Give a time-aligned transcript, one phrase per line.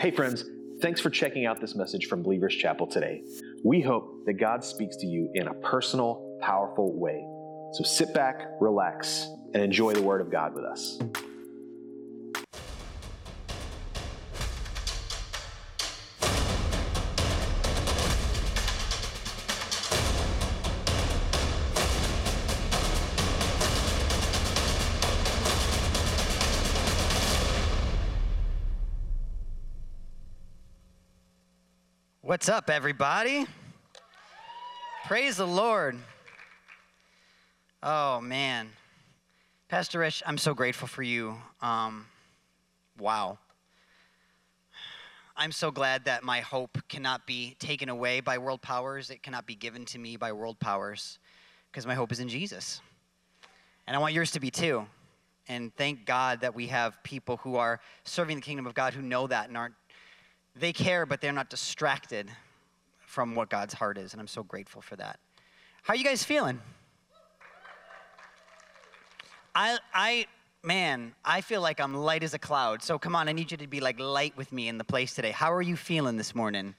[0.00, 0.44] Hey, friends,
[0.80, 3.24] thanks for checking out this message from Believers Chapel today.
[3.64, 7.26] We hope that God speaks to you in a personal, powerful way.
[7.72, 11.00] So sit back, relax, and enjoy the Word of God with us.
[32.38, 33.46] What's up, everybody?
[35.06, 35.98] Praise the Lord.
[37.82, 38.68] Oh, man.
[39.68, 41.34] Pastor Rich, I'm so grateful for you.
[41.60, 42.06] Um,
[42.96, 43.38] wow.
[45.36, 49.10] I'm so glad that my hope cannot be taken away by world powers.
[49.10, 51.18] It cannot be given to me by world powers
[51.72, 52.80] because my hope is in Jesus.
[53.88, 54.86] And I want yours to be too.
[55.48, 59.02] And thank God that we have people who are serving the kingdom of God who
[59.02, 59.74] know that and aren't
[60.58, 62.30] they care, but they're not distracted
[63.00, 65.18] from what God's heart is, and I'm so grateful for that.
[65.82, 66.60] How are you guys feeling?
[69.54, 70.26] I, I,
[70.62, 72.82] man, I feel like I'm light as a cloud.
[72.82, 75.14] So come on, I need you to be like light with me in the place
[75.14, 75.30] today.
[75.30, 76.74] How are you feeling this morning?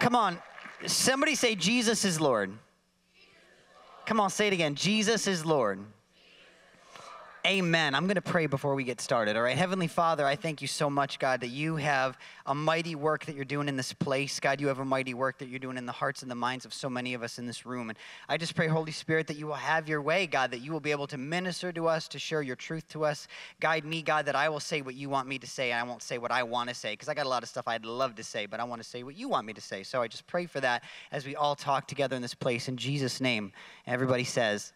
[0.00, 0.38] Come on,
[0.86, 2.52] somebody say, Jesus is Lord.
[4.06, 4.74] Come on, say it again.
[4.74, 5.80] Jesus is Lord.
[7.46, 7.94] Amen.
[7.94, 9.36] I'm going to pray before we get started.
[9.36, 9.56] All right.
[9.56, 13.36] Heavenly Father, I thank you so much, God, that you have a mighty work that
[13.36, 14.40] you're doing in this place.
[14.40, 16.64] God, you have a mighty work that you're doing in the hearts and the minds
[16.64, 17.88] of so many of us in this room.
[17.88, 17.96] And
[18.28, 20.80] I just pray, Holy Spirit, that you will have your way, God, that you will
[20.80, 23.28] be able to minister to us, to share your truth to us.
[23.60, 25.84] Guide me, God, that I will say what you want me to say, and I
[25.84, 27.86] won't say what I want to say, because I got a lot of stuff I'd
[27.86, 29.84] love to say, but I want to say what you want me to say.
[29.84, 32.66] So I just pray for that as we all talk together in this place.
[32.66, 33.52] In Jesus' name,
[33.86, 34.72] everybody says,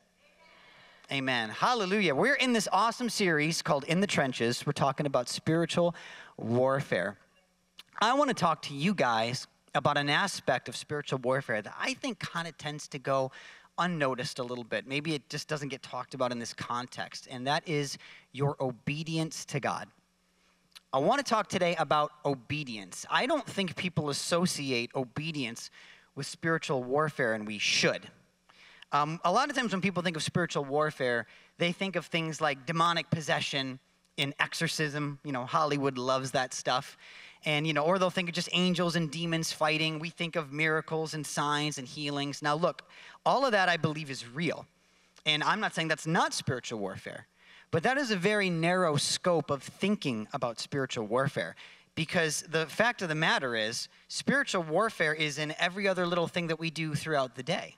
[1.13, 1.49] Amen.
[1.49, 2.15] Hallelujah.
[2.15, 4.65] We're in this awesome series called In the Trenches.
[4.65, 5.97] We're talking about spiritual
[6.37, 7.19] warfare.
[8.01, 11.95] I want to talk to you guys about an aspect of spiritual warfare that I
[11.95, 13.33] think kind of tends to go
[13.77, 14.87] unnoticed a little bit.
[14.87, 17.99] Maybe it just doesn't get talked about in this context, and that is
[18.31, 19.89] your obedience to God.
[20.93, 23.05] I want to talk today about obedience.
[23.11, 25.73] I don't think people associate obedience
[26.15, 28.09] with spiritual warfare, and we should.
[28.93, 31.27] Um, a lot of times when people think of spiritual warfare,
[31.59, 33.79] they think of things like demonic possession
[34.17, 35.19] in exorcism.
[35.25, 36.97] You know, Hollywood loves that stuff.
[37.45, 39.99] And, you know, or they'll think of just angels and demons fighting.
[39.99, 42.43] We think of miracles and signs and healings.
[42.43, 42.83] Now, look,
[43.25, 44.67] all of that I believe is real.
[45.25, 47.27] And I'm not saying that's not spiritual warfare,
[47.71, 51.55] but that is a very narrow scope of thinking about spiritual warfare.
[51.95, 56.47] Because the fact of the matter is, spiritual warfare is in every other little thing
[56.49, 57.77] that we do throughout the day.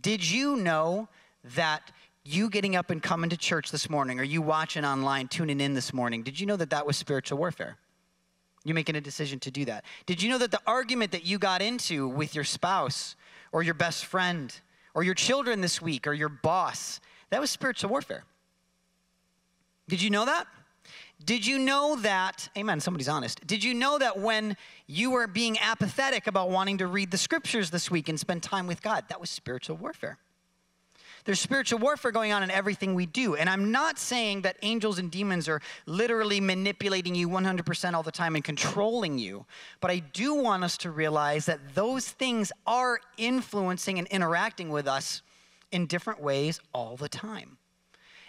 [0.00, 1.08] Did you know
[1.54, 1.90] that
[2.24, 5.74] you getting up and coming to church this morning, or you watching online, tuning in
[5.74, 7.76] this morning, did you know that that was spiritual warfare?
[8.64, 9.84] You making a decision to do that.
[10.06, 13.14] Did you know that the argument that you got into with your spouse,
[13.52, 14.58] or your best friend,
[14.94, 18.24] or your children this week, or your boss, that was spiritual warfare?
[19.88, 20.46] Did you know that?
[21.24, 23.46] Did you know that, amen, somebody's honest.
[23.46, 24.56] Did you know that when
[24.86, 28.66] you were being apathetic about wanting to read the scriptures this week and spend time
[28.66, 30.18] with God, that was spiritual warfare?
[31.24, 33.34] There's spiritual warfare going on in everything we do.
[33.34, 38.12] And I'm not saying that angels and demons are literally manipulating you 100% all the
[38.12, 39.46] time and controlling you.
[39.80, 44.86] But I do want us to realize that those things are influencing and interacting with
[44.86, 45.22] us
[45.72, 47.56] in different ways all the time.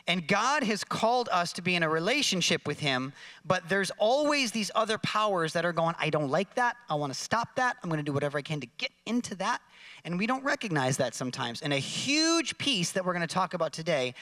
[0.07, 3.11] And God has called us to be in a relationship with Him,
[3.43, 6.77] but there's always these other powers that are going, I don't like that.
[6.89, 7.77] I want to stop that.
[7.81, 9.61] I'm going to do whatever I can to get into that.
[10.03, 11.63] And we don't recognize that sometimes.
[11.63, 14.13] And a huge piece that we're going to talk about today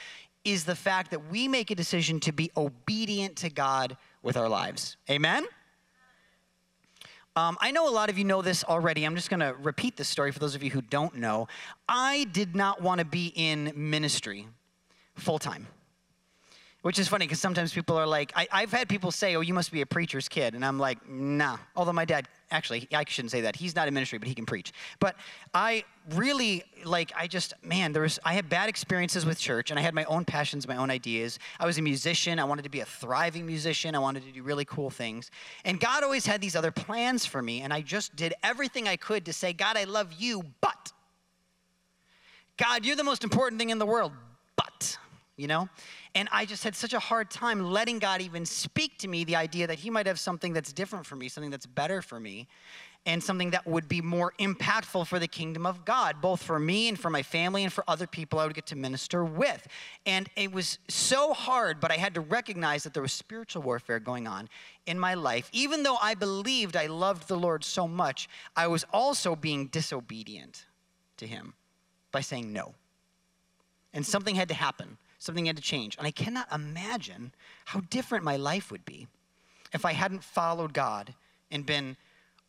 [0.44, 4.48] is the fact that we make a decision to be obedient to God with our
[4.48, 4.96] lives.
[5.10, 5.44] Amen?
[7.36, 9.04] Um, I know a lot of you know this already.
[9.04, 11.48] I'm just going to repeat this story for those of you who don't know.
[11.88, 14.46] I did not want to be in ministry
[15.16, 15.66] full time.
[16.84, 19.54] Which is funny because sometimes people are like, I, have had people say, oh, you
[19.54, 20.54] must be a preacher's kid.
[20.54, 21.56] And I'm like, nah.
[21.76, 23.56] Although my dad, actually, I shouldn't say that.
[23.56, 24.70] He's not in ministry, but he can preach.
[25.00, 25.16] But
[25.54, 29.80] I really, like, I just, man, there was, I had bad experiences with church and
[29.80, 31.38] I had my own passions, my own ideas.
[31.58, 32.38] I was a musician.
[32.38, 33.94] I wanted to be a thriving musician.
[33.94, 35.30] I wanted to do really cool things.
[35.64, 37.62] And God always had these other plans for me.
[37.62, 40.92] And I just did everything I could to say, God, I love you, but.
[42.58, 44.12] God, you're the most important thing in the world,
[44.54, 44.98] but
[45.36, 45.68] you know?
[46.14, 49.36] And I just had such a hard time letting God even speak to me the
[49.36, 52.46] idea that He might have something that's different for me, something that's better for me.
[53.06, 56.88] and something that would be more impactful for the kingdom of God, both for me
[56.88, 59.66] and for my family and for other people I would get to minister with.
[60.06, 64.00] And it was so hard, but I had to recognize that there was spiritual warfare
[64.00, 64.48] going on
[64.86, 65.50] in my life.
[65.52, 70.64] Even though I believed I loved the Lord so much, I was also being disobedient
[71.18, 71.52] to Him
[72.10, 72.74] by saying no.
[73.92, 75.96] And something had to happen, something had to change.
[75.96, 77.32] And I cannot imagine
[77.66, 79.08] how different my life would be
[79.72, 81.14] if I hadn't followed God
[81.50, 81.96] and been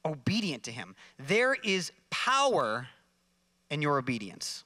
[0.04, 0.95] obedient to Him.
[1.18, 2.88] There is power
[3.69, 4.63] in your obedience.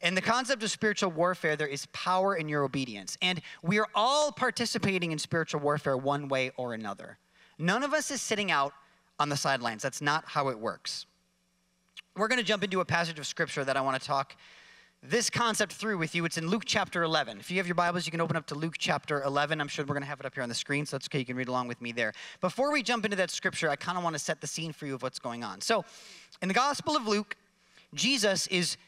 [0.00, 3.16] In the concept of spiritual warfare, there is power in your obedience.
[3.22, 7.18] And we are all participating in spiritual warfare one way or another.
[7.58, 8.74] None of us is sitting out
[9.18, 9.82] on the sidelines.
[9.82, 11.06] That's not how it works.
[12.16, 14.36] We're going to jump into a passage of scripture that I want to talk
[15.06, 16.24] this concept through with you.
[16.24, 17.38] It's in Luke chapter 11.
[17.38, 19.60] If you have your Bibles, you can open up to Luke chapter 11.
[19.60, 21.18] I'm sure we're going to have it up here on the screen, so that's okay.
[21.18, 22.14] You can read along with me there.
[22.40, 24.86] Before we jump into that scripture, I kind of want to set the scene for
[24.86, 25.60] you of what's going on.
[25.60, 25.84] So,
[26.40, 27.36] in the Gospel of Luke,
[27.92, 28.78] Jesus is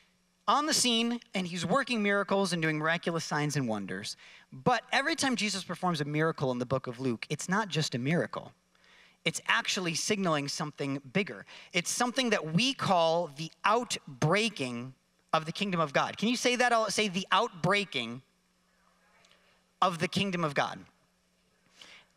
[0.49, 4.17] on the scene and he's working miracles and doing miraculous signs and wonders.
[4.51, 7.95] But every time Jesus performs a miracle in the book of Luke, it's not just
[7.95, 8.53] a miracle.
[9.27, 11.45] It's actually signaling something bigger.
[11.75, 14.95] It's something that we call the outbreaking
[15.33, 16.17] of the kingdom of God.
[16.17, 16.73] Can you say that?
[16.73, 18.23] I'll say the outbreaking
[19.83, 20.79] of the kingdom of God.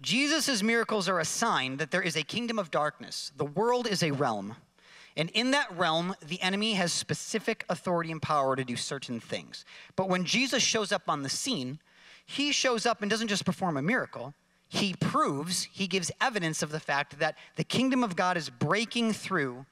[0.01, 3.31] Jesus' miracles are a sign that there is a kingdom of darkness.
[3.35, 4.55] The world is a realm.
[5.17, 9.65] And in that realm, the enemy has specific authority and power to do certain things.
[9.97, 11.79] But when Jesus shows up on the scene,
[12.25, 14.33] he shows up and doesn't just perform a miracle,
[14.69, 19.13] he proves, he gives evidence of the fact that the kingdom of God is breaking
[19.13, 19.65] through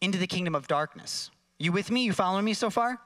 [0.00, 1.30] into the kingdom of darkness.
[1.58, 2.04] You with me?
[2.04, 2.98] You following me so far?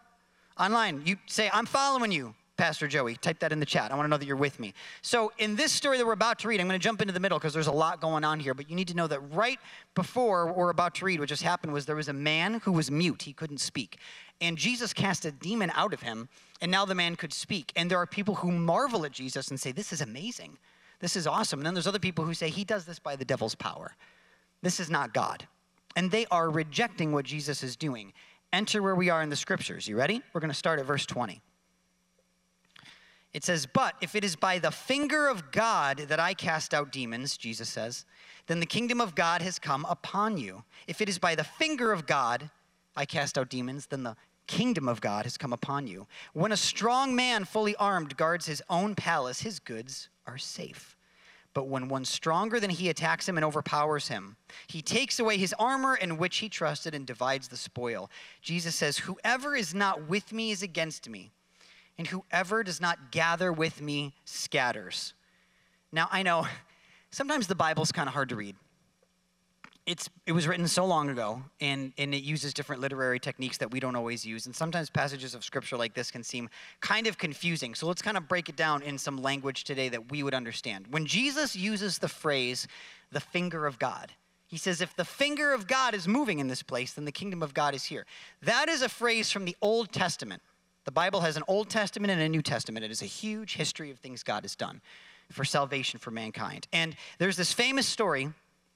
[0.58, 3.16] Online, you say, I'm following you, Pastor Joey.
[3.16, 3.90] Type that in the chat.
[3.90, 4.74] I want to know that you're with me.
[5.00, 7.20] So, in this story that we're about to read, I'm going to jump into the
[7.20, 9.58] middle because there's a lot going on here, but you need to know that right
[9.94, 12.90] before we're about to read, what just happened was there was a man who was
[12.90, 13.22] mute.
[13.22, 13.96] He couldn't speak.
[14.42, 16.28] And Jesus cast a demon out of him,
[16.60, 17.72] and now the man could speak.
[17.74, 20.58] And there are people who marvel at Jesus and say, This is amazing.
[21.00, 21.60] This is awesome.
[21.60, 23.96] And then there's other people who say, He does this by the devil's power.
[24.60, 25.48] This is not God.
[25.96, 28.12] And they are rejecting what Jesus is doing
[28.52, 29.88] enter where we are in the scriptures.
[29.88, 30.22] You ready?
[30.32, 31.40] We're going to start at verse 20.
[33.32, 36.92] It says, But if it is by the finger of God that I cast out
[36.92, 38.04] demons, Jesus says,
[38.46, 40.64] then the kingdom of God has come upon you.
[40.86, 42.50] If it is by the finger of God
[42.96, 44.16] I cast out demons, then the
[44.46, 46.06] kingdom of God has come upon you.
[46.32, 50.96] When a strong man, fully armed, guards his own palace, his goods are safe.
[51.54, 55.54] But when one stronger than he attacks him and overpowers him, he takes away his
[55.58, 58.10] armor in which he trusted and divides the spoil.
[58.40, 61.30] Jesus says, Whoever is not with me is against me,
[61.98, 65.12] and whoever does not gather with me scatters.
[65.92, 66.46] Now, I know
[67.10, 68.56] sometimes the Bible's kind of hard to read
[69.84, 73.70] it's it was written so long ago and and it uses different literary techniques that
[73.70, 76.48] we don't always use and sometimes passages of scripture like this can seem
[76.80, 77.74] kind of confusing.
[77.74, 80.86] So let's kind of break it down in some language today that we would understand.
[80.90, 82.68] When jesus uses the phrase
[83.10, 84.12] the finger of god
[84.46, 87.42] he says if the finger of god is moving in this place then the kingdom
[87.42, 88.06] of god is here.
[88.42, 90.42] That is a phrase from the old testament.
[90.84, 92.84] The bible has an old testament and a new testament.
[92.84, 94.80] It is a huge history of things god has done
[95.32, 96.68] for salvation for mankind.
[96.72, 98.30] And there's this famous story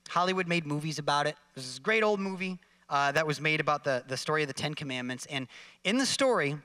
[0.09, 1.37] Hollywood made movies about it.
[1.55, 2.59] There's this great old movie
[2.89, 5.27] uh, that was made about the, the story of the Ten Commandments.
[5.27, 5.49] And
[5.85, 6.57] in the story,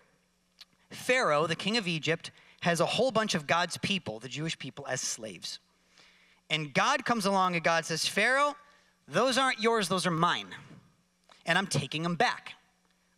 [0.89, 4.85] Pharaoh, the king of Egypt, has a whole bunch of God's people, the Jewish people,
[4.87, 5.59] as slaves.
[6.49, 8.55] And God comes along and God says, Pharaoh,
[9.07, 10.47] those aren't yours, those are mine.
[11.45, 12.53] And I'm taking them back.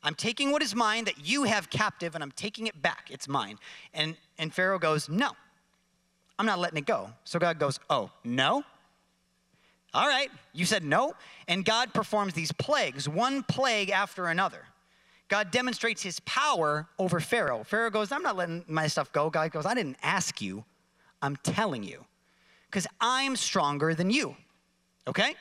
[0.03, 3.09] I'm taking what is mine that you have captive and I'm taking it back.
[3.09, 3.57] It's mine.
[3.93, 5.31] And, and Pharaoh goes, No,
[6.37, 7.09] I'm not letting it go.
[7.23, 8.63] So God goes, Oh, no?
[9.93, 11.15] All right, you said no.
[11.47, 14.65] And God performs these plagues, one plague after another.
[15.29, 17.63] God demonstrates his power over Pharaoh.
[17.63, 19.29] Pharaoh goes, I'm not letting my stuff go.
[19.29, 20.63] God goes, I didn't ask you,
[21.21, 22.05] I'm telling you,
[22.69, 24.35] because I'm stronger than you.
[25.07, 25.35] Okay?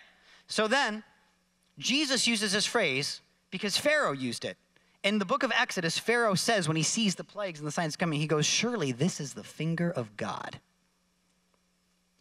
[0.47, 1.03] So then,
[1.79, 4.57] Jesus uses this phrase because Pharaoh used it.
[5.03, 7.97] In the book of Exodus, Pharaoh says when he sees the plagues and the signs
[7.97, 10.61] coming, he goes, Surely this is the finger of God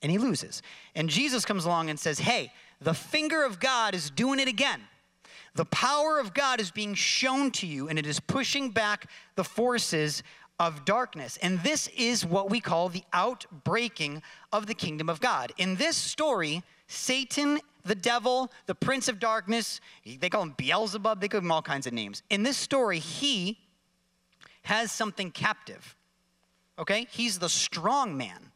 [0.02, 0.62] and he loses.
[0.96, 4.82] And Jesus comes along and says, Hey, the finger of God is doing it again.
[5.54, 9.44] The power of God is being shown to you, and it is pushing back the
[9.44, 10.24] forces
[10.60, 11.38] of darkness.
[11.42, 14.22] And this is what we call the outbreaking
[14.54, 15.52] of the kingdom of God.
[15.58, 21.28] In this story, Satan, the devil, the prince of darkness, they call him Beelzebub, they
[21.28, 22.24] give him all kinds of names.
[22.30, 23.58] In this story, he
[24.64, 25.96] has something captive.
[26.78, 27.08] Okay?
[27.10, 28.51] He's the strong man.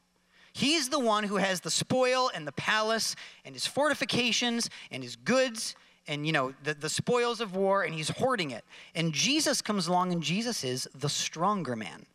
[0.56, 5.18] He's the one who has the spoil and the palace and his fortifications and his
[5.18, 5.76] goods
[6.08, 8.64] and you know the, the spoils of war and he's hoarding it.
[8.96, 12.06] And jesus comes along and jesus is the stronger man.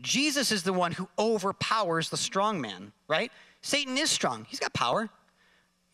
[0.00, 3.30] Jesus is the one who overpowers the strong man right?
[3.60, 4.46] Satan is strong.
[4.48, 5.10] He's got power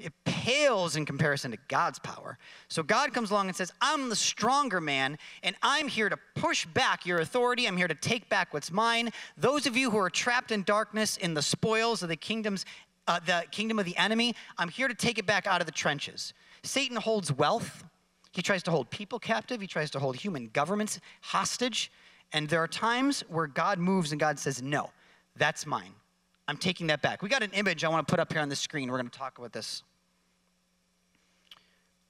[0.05, 2.39] it pales in comparison to God's power.
[2.69, 6.67] So God comes along and says, I'm the stronger man, and I'm here to push
[6.67, 7.67] back your authority.
[7.67, 9.11] I'm here to take back what's mine.
[9.39, 12.67] Those of you who are trapped in darkness in the spoils of the kingdoms,
[13.09, 15.73] uh, the kingdom of the enemy, I'm here to take it back out of the
[15.73, 16.35] trenches.
[16.63, 17.85] Satan holds wealth.
[18.33, 19.63] He tries to hold people captive.
[19.63, 21.91] He tries to hold human governments hostage.
[22.33, 24.91] And there are times where God moves and God says, No,
[25.37, 25.95] that's mine.
[26.47, 27.23] I'm taking that back.
[27.23, 28.91] We got an image I want to put up here on the screen.
[28.91, 29.83] We're going to talk about this.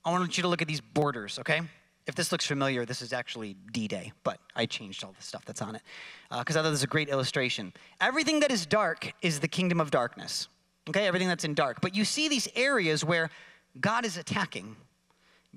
[0.05, 1.63] I want you to look at these borders, okay?
[2.07, 5.45] If this looks familiar, this is actually D Day, but I changed all the stuff
[5.47, 5.83] that's on it
[6.31, 7.73] because uh, I thought this was a great illustration.
[8.01, 10.49] Everything that is dark is the kingdom of darkness,
[10.89, 11.07] okay?
[11.07, 11.81] Everything that's in dark.
[11.81, 13.31] But you see these areas where
[13.81, 14.77] God is attacking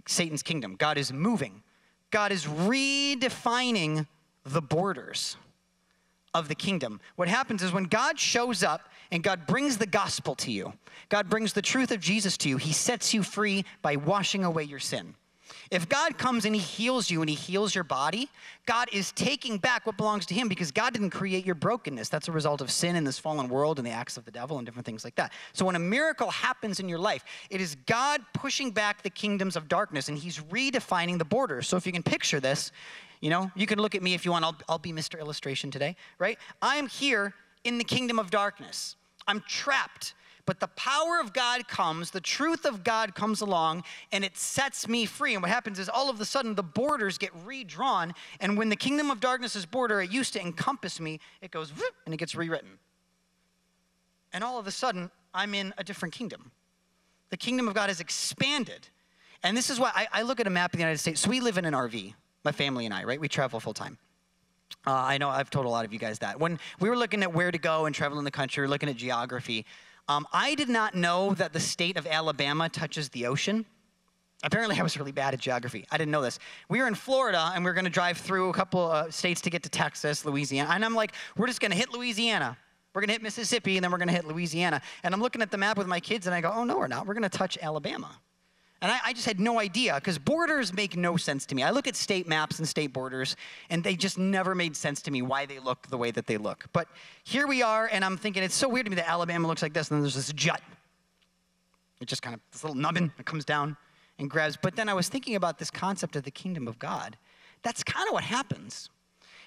[0.06, 1.64] Satan's kingdom, God is moving,
[2.12, 4.08] God is redefining
[4.46, 5.36] the borders
[6.38, 7.00] of the kingdom.
[7.16, 10.74] What happens is when God shows up and God brings the gospel to you,
[11.10, 14.64] God brings the truth of Jesus to you, He sets you free by washing away
[14.64, 15.16] your sin.
[15.72, 18.30] If God comes and He heals you and He heals your body,
[18.66, 22.10] God is taking back what belongs to Him because God didn't create your brokenness.
[22.10, 24.58] That's a result of sin in this fallen world and the acts of the devil
[24.58, 25.34] and different things like that.
[25.54, 29.56] So when a miracle happens in your life, it is God pushing back the kingdoms
[29.56, 31.68] of darkness and He's redefining the borders.
[31.68, 32.72] So if you can picture this,
[33.22, 34.46] you know, you can look at me if you want.
[34.46, 35.20] I'll, I'll be Mr.
[35.20, 36.38] Illustration today, right?
[36.62, 37.34] I'm here
[37.64, 38.96] in the kingdom of darkness.
[39.28, 40.14] I'm trapped.
[40.46, 43.84] But the power of God comes, the truth of God comes along,
[44.14, 45.34] and it sets me free.
[45.34, 48.14] And what happens is all of a sudden the borders get redrawn.
[48.40, 51.74] And when the kingdom of darkness is border, it used to encompass me, it goes
[52.06, 52.80] and it gets rewritten.
[54.32, 56.52] And all of a sudden, I'm in a different kingdom.
[57.30, 58.88] The kingdom of God has expanded.
[59.44, 61.20] And this is why I, I look at a map of the United States.
[61.20, 62.14] So we live in an RV
[62.48, 63.20] my family and I, right?
[63.20, 63.98] We travel full time.
[64.86, 66.40] Uh, I know I've told a lot of you guys that.
[66.40, 68.88] When we were looking at where to go and travel in the country, we looking
[68.88, 69.66] at geography,
[70.08, 73.66] um, I did not know that the state of Alabama touches the ocean.
[74.44, 75.86] Apparently, I was really bad at geography.
[75.92, 76.40] I didn't know this.
[76.70, 79.42] We were in Florida and we are going to drive through a couple of states
[79.42, 80.70] to get to Texas, Louisiana.
[80.74, 82.58] And I'm like, we're just going to hit Louisiana.
[82.94, 84.82] We're going to hit Mississippi and then we're going to hit Louisiana.
[85.04, 86.88] And I'm looking at the map with my kids and I go, oh, no, we're
[86.88, 87.08] not.
[87.08, 88.22] We're going to touch Alabama.
[88.82, 91.64] And I, I, just had no idea because borders make no sense to me.
[91.64, 93.36] I look at state maps and state borders,
[93.70, 96.38] and they just never made sense to me why they look the way that they
[96.38, 96.66] look.
[96.74, 96.88] But
[97.24, 99.74] here we are, and I'm thinking it's so weird to me that Alabama looks like
[99.74, 100.62] this, and then there's this jut.
[102.00, 103.78] It just kind of, this little nubbin that comes down
[104.20, 104.58] and grabs.
[104.58, 107.18] But then I was thinking about this concept of the kingdom of God.
[107.64, 108.90] That's kind of what happens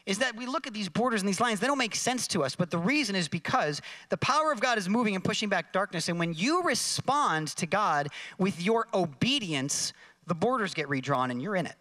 [0.06, 2.42] is that we look at these borders and these lines, they don't make sense to
[2.42, 2.56] us.
[2.56, 6.08] But the reason is because the power of God is moving and pushing back darkness.
[6.08, 9.92] And when you respond to God with your obedience,
[10.26, 11.76] the borders get redrawn and you're in it.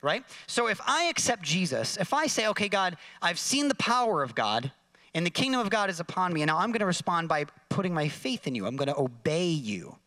[0.00, 0.24] Right?
[0.46, 4.34] So if I accept Jesus, if I say, okay, God, I've seen the power of
[4.34, 4.70] God,
[5.14, 7.46] and the kingdom of God is upon me, and now I'm going to respond by
[7.68, 8.66] putting my faith in you.
[8.66, 9.97] I'm going to obey you.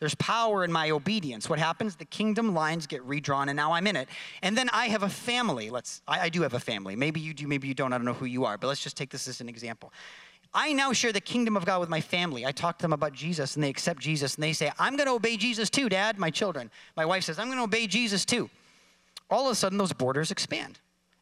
[0.00, 1.48] There's power in my obedience.
[1.48, 1.96] What happens?
[1.96, 4.08] The kingdom lines get redrawn, and now I'm in it.
[4.42, 5.70] And then I have a family.
[5.70, 6.02] Let's.
[6.06, 6.94] I, I, do have a family.
[6.94, 7.48] Maybe you do.
[7.48, 7.92] Maybe you don't.
[7.92, 8.56] I don't know who you are.
[8.56, 9.92] But let's just take this as an example.
[10.54, 12.46] I now share the kingdom of God with my family.
[12.46, 15.08] I talk to them about Jesus, and they accept Jesus, and they say, "I'm going
[15.08, 16.70] to obey Jesus too, Dad." My children.
[16.96, 18.48] My wife says, "I'm going to obey Jesus too."
[19.30, 20.78] All of a sudden, those borders expand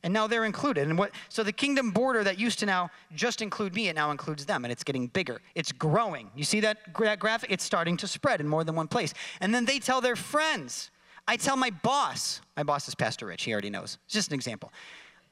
[0.06, 0.86] and now they're included.
[0.86, 4.12] And what so the kingdom border that used to now just include me, it now
[4.12, 5.40] includes them, and it's getting bigger.
[5.56, 6.30] It's growing.
[6.36, 7.50] You see that, that graphic?
[7.50, 9.12] It's starting to spread in more than one place.
[9.40, 10.92] And then they tell their friends.
[11.26, 12.40] I tell my boss.
[12.56, 13.42] My boss is Pastor Rich.
[13.42, 13.98] He already knows.
[14.04, 14.72] It's just an example.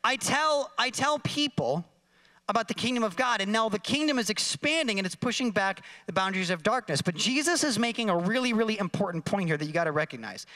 [0.02, 1.84] I tell I tell people
[2.48, 5.84] about the kingdom of God, and now the kingdom is expanding and it's pushing back
[6.06, 7.00] the boundaries of darkness.
[7.00, 10.46] But Jesus is making a really, really important point here that you got to recognize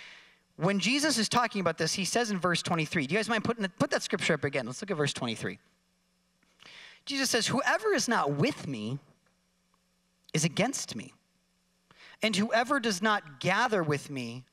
[0.58, 3.06] when Jesus is talking about this, he says in verse 23.
[3.06, 4.66] Do you guys mind putting the, put that scripture up again?
[4.66, 5.58] Let's look at verse 23.
[7.06, 8.98] Jesus says, Whoever is not with me
[10.34, 11.14] is against me,
[12.22, 14.44] and whoever does not gather with me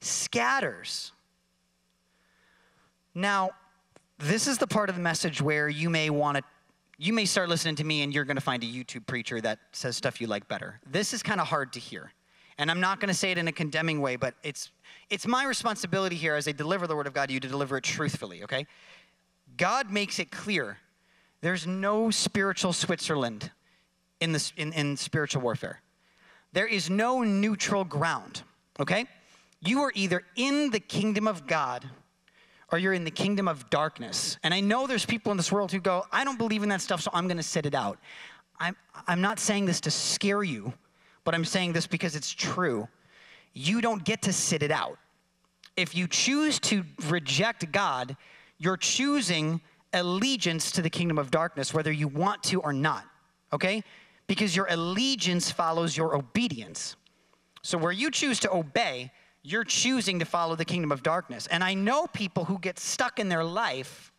[0.00, 1.10] scatters.
[3.12, 3.50] Now,
[4.18, 6.44] this is the part of the message where you may want to
[6.98, 9.58] you may start listening to me and you're going to find a YouTube preacher that
[9.72, 10.80] says stuff you like better.
[10.90, 12.10] This is kind of hard to hear.
[12.58, 14.70] And I'm not going to say it in a condemning way, but it's,
[15.10, 17.76] it's my responsibility here as I deliver the word of God to you to deliver
[17.76, 18.66] it truthfully, okay?
[19.56, 20.78] God makes it clear
[21.42, 23.50] there's no spiritual Switzerland
[24.20, 25.82] in, this, in, in spiritual warfare.
[26.52, 28.42] There is no neutral ground,
[28.80, 29.04] okay?
[29.60, 31.88] You are either in the kingdom of God
[32.72, 34.38] or you're in the kingdom of darkness.
[34.42, 36.80] And I know there's people in this world who go, I don't believe in that
[36.80, 37.98] stuff, so I'm going to sit it out.
[38.58, 38.74] I'm,
[39.06, 40.72] I'm not saying this to scare you
[41.26, 42.88] but I'm saying this because it's true.
[43.52, 44.98] you don't get to sit it out.
[45.76, 48.16] If you choose to reject God,
[48.58, 49.60] you're choosing
[49.92, 53.04] allegiance to the kingdom of darkness, whether you want to or not,
[53.52, 53.82] okay?
[54.26, 56.96] Because your allegiance follows your obedience.
[57.62, 59.10] So where you choose to obey,
[59.42, 61.46] you're choosing to follow the kingdom of darkness.
[61.48, 64.12] And I know people who get stuck in their life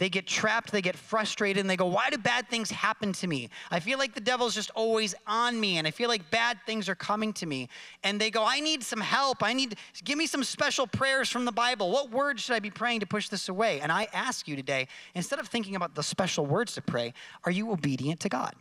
[0.00, 3.26] they get trapped, they get frustrated, and they go, Why do bad things happen to
[3.26, 3.50] me?
[3.70, 6.88] I feel like the devil's just always on me, and I feel like bad things
[6.88, 7.68] are coming to me.
[8.02, 9.42] And they go, I need some help.
[9.42, 11.90] I need, give me some special prayers from the Bible.
[11.90, 13.82] What words should I be praying to push this away?
[13.82, 17.12] And I ask you today, instead of thinking about the special words to pray,
[17.44, 18.54] are you obedient to God?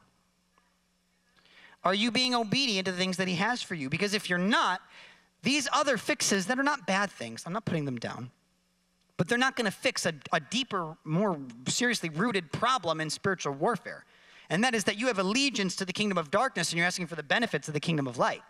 [1.85, 3.87] Are you being obedient to the things that He has for you?
[3.87, 4.81] Because if you're not,
[5.43, 8.29] these other fixes that are not bad things, I'm not putting them down
[9.19, 13.51] but they're not going to fix a, a deeper, more seriously rooted problem in spiritual
[13.51, 14.05] warfare.
[14.49, 17.07] And that is that you have allegiance to the kingdom of darkness and you're asking
[17.07, 18.41] for the benefits of the kingdom of light.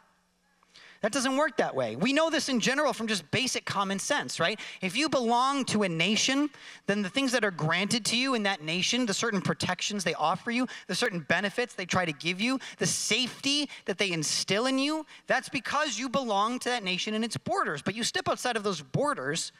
[1.01, 1.95] That doesn't work that way.
[1.95, 4.59] We know this in general from just basic common sense, right?
[4.79, 6.51] If you belong to a nation,
[6.85, 10.13] then the things that are granted to you in that nation, the certain protections they
[10.13, 14.67] offer you, the certain benefits they try to give you, the safety that they instill
[14.67, 17.81] in you, that's because you belong to that nation and its borders.
[17.81, 19.51] But you step outside of those borders,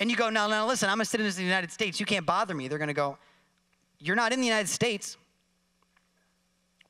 [0.00, 2.00] and you go, no, no, listen, I'm a citizen of the United States.
[2.00, 2.68] You can't bother me.
[2.68, 3.16] They're going to go,
[3.98, 5.16] you're not in the United States.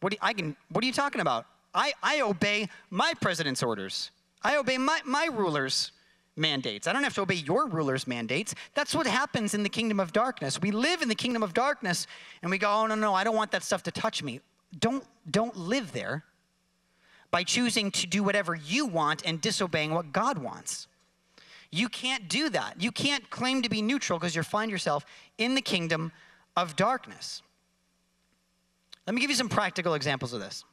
[0.00, 1.46] What, you, I can, what are you talking about?
[1.74, 4.10] I, I obey my president's orders.
[4.42, 5.92] I obey my, my ruler's
[6.36, 6.86] mandates.
[6.86, 8.54] I don't have to obey your ruler's mandates.
[8.74, 10.60] That's what happens in the kingdom of darkness.
[10.60, 12.06] We live in the kingdom of darkness
[12.42, 14.40] and we go, oh, no, no, I don't want that stuff to touch me.
[14.78, 16.24] Don't, don't live there
[17.30, 20.88] by choosing to do whatever you want and disobeying what God wants.
[21.74, 22.80] You can't do that.
[22.80, 25.04] You can't claim to be neutral because you find yourself
[25.38, 26.12] in the kingdom
[26.56, 27.42] of darkness.
[29.08, 30.64] Let me give you some practical examples of this.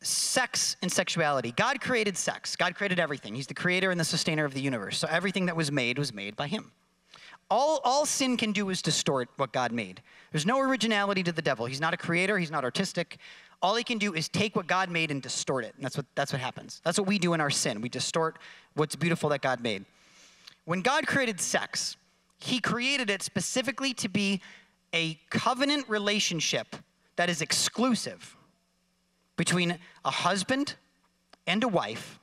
[0.00, 1.52] Sex and sexuality.
[1.52, 2.56] God created sex.
[2.56, 3.34] God created everything.
[3.34, 4.96] He's the creator and the sustainer of the universe.
[4.96, 6.72] So everything that was made was made by him.
[7.50, 10.00] All, all sin can do is distort what God made.
[10.32, 11.66] There's no originality to the devil.
[11.66, 13.18] He's not a creator, he's not artistic.
[13.62, 15.74] All he can do is take what God made and distort it.
[15.76, 16.80] And that's what, that's what happens.
[16.84, 17.80] That's what we do in our sin.
[17.80, 18.38] We distort
[18.74, 19.84] what's beautiful that God made.
[20.64, 21.96] When God created sex,
[22.38, 24.40] he created it specifically to be
[24.92, 26.76] a covenant relationship
[27.16, 28.36] that is exclusive
[29.36, 30.74] between a husband
[31.46, 32.18] and a wife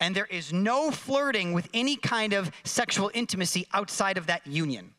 [0.00, 4.92] and there is no flirting with any kind of sexual intimacy outside of that union.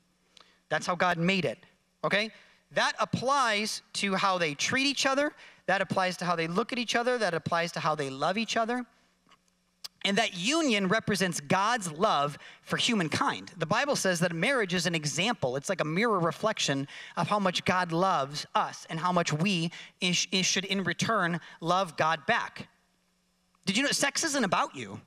[0.70, 1.60] That's how God made it,
[2.04, 2.32] okay?
[2.72, 5.34] That applies to how they treat each other,
[5.68, 8.38] that applies to how they look at each other, that applies to how they love
[8.38, 8.86] each other.
[10.06, 13.52] And that union represents God's love for humankind.
[13.58, 17.40] The Bible says that marriage is an example, it's like a mirror reflection of how
[17.40, 22.70] much God loves us and how much we should, in return, love God back.
[23.66, 25.02] Did you know sex isn't about you?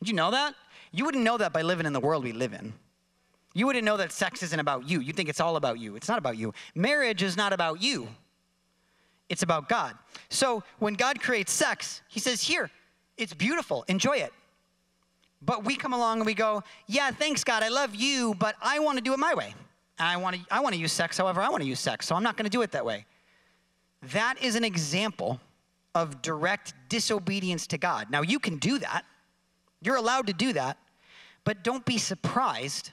[0.00, 0.54] Did you know that?
[0.92, 2.72] You wouldn't know that by living in the world we live in.
[3.54, 5.00] You wouldn't know that sex isn't about you.
[5.00, 5.94] You think it's all about you.
[5.94, 6.52] It's not about you.
[6.74, 8.08] Marriage is not about you,
[9.28, 9.96] it's about God.
[10.28, 12.70] So when God creates sex, He says, Here,
[13.16, 14.32] it's beautiful, enjoy it.
[15.40, 18.80] But we come along and we go, Yeah, thanks, God, I love you, but I
[18.80, 19.54] want to do it my way.
[19.98, 22.16] I want to, I want to use sex however I want to use sex, so
[22.16, 23.06] I'm not going to do it that way.
[24.12, 25.40] That is an example
[25.94, 28.10] of direct disobedience to God.
[28.10, 29.04] Now, you can do that,
[29.80, 30.78] you're allowed to do that,
[31.44, 32.90] but don't be surprised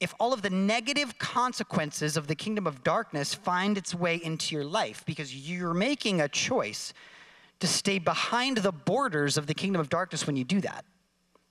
[0.00, 4.54] if all of the negative consequences of the kingdom of darkness find its way into
[4.54, 6.92] your life because you're making a choice
[7.60, 10.84] to stay behind the borders of the kingdom of darkness when you do that.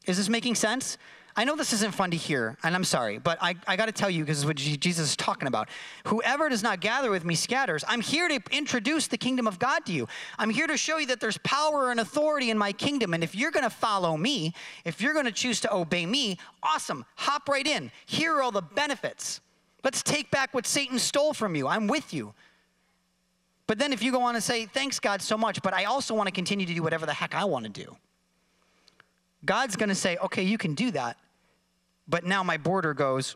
[0.06, 0.98] Is this making sense?
[1.38, 3.92] I know this isn't fun to hear, and I'm sorry, but I, I got to
[3.92, 5.68] tell you because it's what Jesus is talking about.
[6.06, 7.84] Whoever does not gather with me scatters.
[7.90, 10.08] I'm here to introduce the kingdom of God to you.
[10.40, 13.14] I'm here to show you that there's power and authority in my kingdom.
[13.14, 14.54] And if you're going to follow me,
[14.86, 17.06] if you're going to choose to obey me, awesome.
[17.16, 17.92] Hop right in.
[18.06, 19.42] Here are all the benefits.
[19.84, 21.68] Let's take back what Satan stole from you.
[21.68, 22.34] I'm with you.
[23.68, 26.14] But then if you go on and say, thanks, God, so much, but I also
[26.14, 27.98] want to continue to do whatever the heck I want to do.
[29.44, 31.18] God's going to say, okay, you can do that,
[32.08, 33.36] but now my border goes,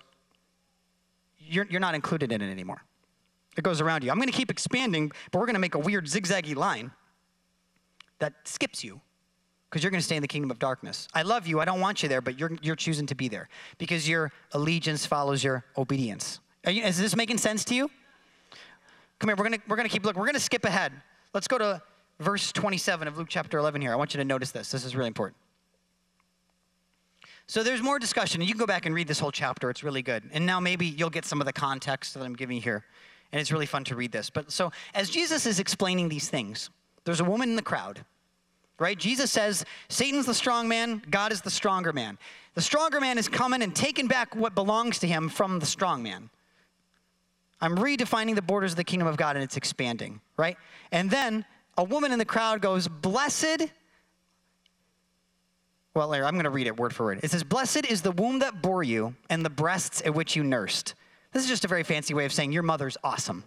[1.38, 2.84] you're, you're not included in it anymore.
[3.58, 4.12] It goes around you.
[4.12, 6.92] I'm going to keep expanding, but we're going to make a weird zigzaggy line
[8.20, 9.02] that skips you
[9.70, 11.08] because you're going to stay in the kingdom of darkness.
[11.14, 11.60] I love you.
[11.60, 15.06] I don't want you there, but you're, you're choosing to be there because your allegiance
[15.06, 16.40] follows your obedience.
[16.68, 17.90] You, is this making sense to you?
[19.20, 19.36] Come here.
[19.36, 20.20] We're going we're going to keep looking.
[20.20, 20.94] We're going to skip ahead.
[21.34, 21.82] Let's go to
[22.20, 23.92] verse 27 of Luke chapter 11 here.
[23.92, 24.72] I want you to notice this.
[24.72, 25.36] This is really important.
[27.50, 29.72] So there's more discussion, you can go back and read this whole chapter.
[29.72, 30.22] It's really good.
[30.34, 32.86] And now maybe you'll get some of the context that I'm giving here.
[33.32, 34.30] And it's really fun to read this.
[34.30, 36.70] But so as Jesus is explaining these things,
[37.06, 38.06] there's a woman in the crowd,
[38.78, 38.96] right?
[38.96, 42.20] Jesus says Satan's the strong man, God is the stronger man.
[42.54, 46.04] The stronger man is coming and taking back what belongs to him from the strong
[46.04, 46.30] man.
[47.62, 50.56] I'm redefining the borders of the kingdom of God and it's expanding, right?
[50.92, 51.46] And then
[51.80, 53.72] a woman in the crowd goes, Blessed.
[56.00, 57.20] Well, Larry, I'm going to read it word for word.
[57.24, 60.46] It says, Blessed is the womb that bore you and the breasts at which you
[60.46, 60.94] nursed.
[61.34, 63.44] This is just a very fancy way of saying your mother's awesome.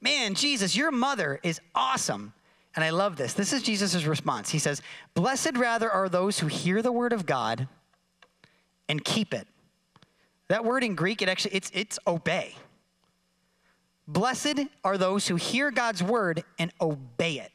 [0.00, 2.32] Man, Jesus, your mother is awesome.
[2.74, 3.34] And I love this.
[3.34, 4.50] This is Jesus' response.
[4.50, 4.82] He says,
[5.14, 7.68] Blessed rather are those who hear the word of God
[8.88, 9.46] and keep it.
[10.48, 12.56] That word in Greek, it actually it's it's obey.
[14.08, 17.52] Blessed are those who hear God's word and obey it.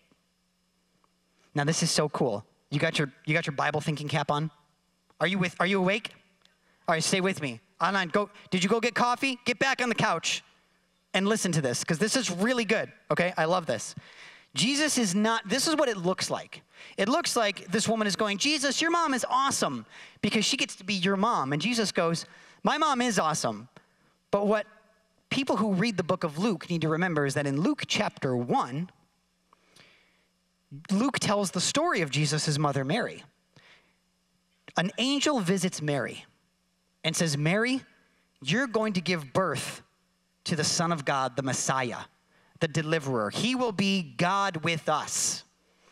[1.54, 2.46] Now this is so cool.
[2.70, 4.52] You got your you got your Bible thinking cap on?
[5.20, 6.12] Are you with are you awake?
[6.88, 7.60] All right, stay with me.
[7.82, 8.30] Online, go.
[8.52, 9.40] Did you go get coffee?
[9.46, 10.44] Get back on the couch
[11.14, 12.92] and listen to this because this is really good.
[13.10, 13.96] Okay, I love this.
[14.54, 16.62] Jesus is not, this is what it looks like.
[16.98, 19.86] It looks like this woman is going, Jesus, your mom is awesome
[20.22, 21.52] because she gets to be your mom.
[21.52, 22.26] And Jesus goes,
[22.64, 23.68] My mom is awesome.
[24.32, 24.66] But what
[25.30, 28.36] people who read the book of Luke need to remember is that in Luke chapter
[28.36, 28.90] 1,
[30.92, 33.24] Luke tells the story of Jesus' mother Mary.
[34.78, 36.26] An angel visits Mary
[37.04, 37.82] and says, Mary,
[38.42, 39.82] you're going to give birth
[40.46, 42.00] to the Son of God, the Messiah
[42.60, 43.30] the deliverer.
[43.30, 45.44] He will be God with us.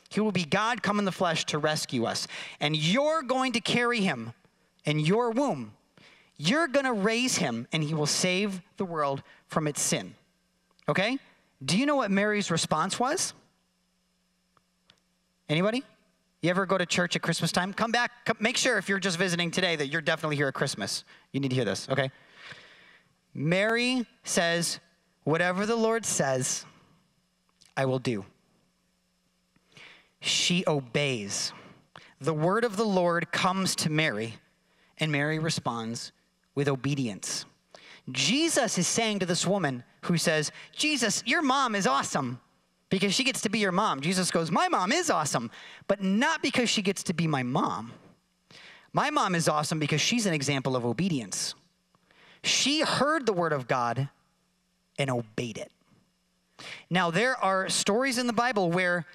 [0.10, 2.28] He will be God come in the flesh to rescue us.
[2.60, 4.34] And you're going to carry him
[4.86, 5.74] in your womb.
[6.38, 10.16] You're going to raise him, and he will save the world from its sin.
[10.90, 11.20] Okay?
[11.64, 13.34] Do you know what Mary's response was?
[15.54, 15.84] Anybody?
[16.42, 17.74] You ever go to church at Christmas time?
[17.74, 18.26] Come back.
[18.26, 21.04] Come, make sure if you're just visiting today that you're definitely here at Christmas.
[21.32, 22.10] You need to hear this, okay?
[23.36, 24.80] Mary says,
[25.26, 26.66] Whatever the Lord says,
[27.78, 28.26] I will do.
[30.22, 31.54] She obeys.
[32.20, 34.34] The word of the Lord comes to Mary,
[34.98, 36.14] and Mary responds
[36.56, 37.46] with obedience.
[38.12, 42.40] Jesus is saying to this woman who says, Jesus, your mom is awesome
[42.94, 44.02] because she gets to be your mom.
[44.02, 45.50] Jesus goes, My mom is awesome,
[45.88, 47.92] but not because she gets to be my mom.
[48.94, 51.56] My mom is awesome because she's an example of obedience.
[52.44, 54.10] She heard the word of God
[55.00, 55.72] and obeyed it.
[56.88, 59.08] Now, there are stories in the Bible where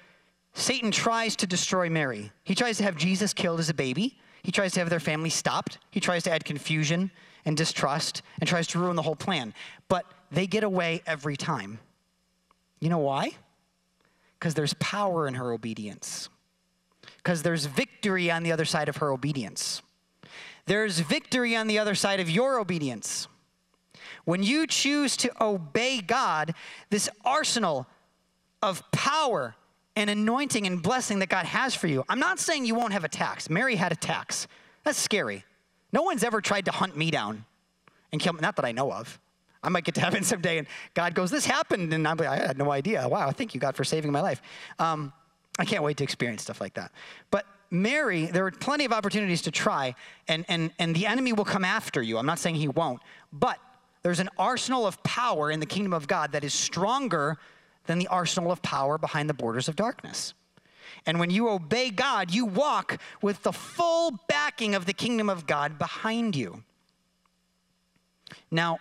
[0.53, 2.33] Satan tries to destroy Mary.
[2.43, 4.17] He tries to have Jesus killed as a baby.
[4.43, 5.77] He tries to have their family stopped.
[5.89, 7.11] He tries to add confusion
[7.45, 9.53] and distrust and tries to ruin the whole plan.
[9.87, 11.79] But they get away every time.
[12.81, 13.31] You know why?
[14.39, 16.29] Because there's power in her obedience.
[17.17, 19.81] Because there's victory on the other side of her obedience.
[20.65, 23.27] There's victory on the other side of your obedience.
[24.25, 26.53] When you choose to obey God,
[26.89, 27.87] this arsenal
[28.61, 29.55] of power
[29.95, 33.03] and anointing and blessing that God has for you, I'm not saying you won't have
[33.03, 33.49] attacks.
[33.49, 34.47] Mary had attacks.
[34.83, 35.43] That's scary.
[35.91, 37.45] No one's ever tried to hunt me down
[38.11, 39.19] and kill me, not that I know of.
[39.63, 41.93] I might get to heaven someday and God goes, This happened.
[41.93, 43.07] And I'm like, I had no idea.
[43.07, 44.41] Wow, thank you, God, for saving my life.
[44.77, 45.13] Um,
[45.57, 46.91] I can't wait to experience stuff like that.
[47.31, 49.93] But Mary, there are plenty of opportunities to try,
[50.27, 52.17] and, and, and the enemy will come after you.
[52.17, 53.59] I'm not saying he won't, but
[54.01, 57.37] there's an arsenal of power in the kingdom of God that is stronger
[57.85, 60.33] than the arsenal of power behind the borders of darkness.
[61.05, 65.45] And when you obey God, you walk with the full backing of the kingdom of
[65.45, 66.63] God behind you.
[68.51, 68.79] Now,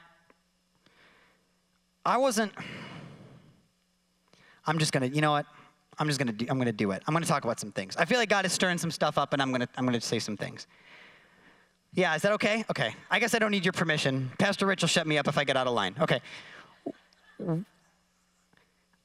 [2.04, 2.52] I wasn't,
[4.66, 5.46] I'm just gonna, you know what?
[5.98, 7.02] I'm just gonna do, I'm gonna do it.
[7.06, 7.96] I'm gonna talk about some things.
[7.96, 10.18] I feel like God is stirring some stuff up and I'm gonna, I'm gonna say
[10.18, 10.66] some things.
[11.94, 12.64] Yeah, is that okay?
[12.70, 12.94] Okay.
[13.10, 14.30] I guess I don't need your permission.
[14.38, 15.94] Pastor Rich will shut me up if I get out of line.
[16.00, 16.20] Okay.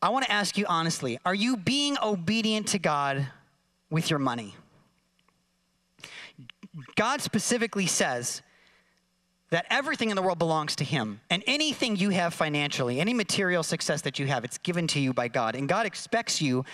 [0.01, 3.27] I want to ask you honestly are you being obedient to God
[3.89, 4.55] with your money?
[6.95, 8.41] God specifically says
[9.53, 11.21] that everything in the world belongs to Him.
[11.29, 15.13] And anything you have financially, any material success that you have, it's given to you
[15.13, 15.53] by God.
[15.53, 16.65] And God expects you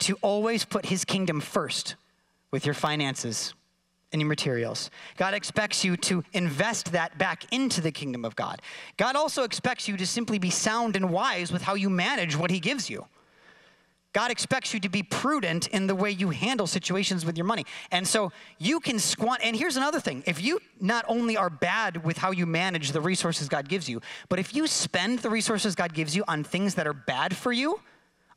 [0.00, 1.94] to always put His kingdom first
[2.50, 3.54] with your finances
[4.10, 4.90] and your materials.
[5.16, 8.60] God expects you to invest that back into the kingdom of God.
[8.96, 12.50] God also expects you to simply be sound and wise with how you manage what
[12.50, 13.06] He gives you.
[14.14, 17.66] God expects you to be prudent in the way you handle situations with your money.
[17.90, 19.42] And so you can squander.
[19.44, 23.00] And here's another thing if you not only are bad with how you manage the
[23.00, 26.76] resources God gives you, but if you spend the resources God gives you on things
[26.76, 27.80] that are bad for you,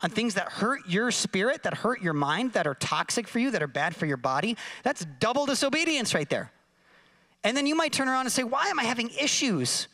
[0.02, 3.52] on things that hurt your spirit, that hurt your mind, that are toxic for you,
[3.52, 6.52] that are bad for your body, that's double disobedience right there.
[7.44, 9.88] And then you might turn around and say, Why am I having issues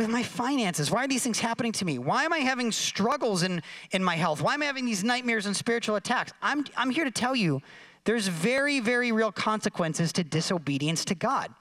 [0.00, 0.90] with my finances?
[0.90, 1.98] Why are these things happening to me?
[1.98, 4.40] Why am I having struggles in, in my health?
[4.40, 6.32] Why am I having these nightmares and spiritual attacks?
[6.40, 7.60] I'm, I'm here to tell you
[8.04, 11.52] there's very, very real consequences to disobedience to God.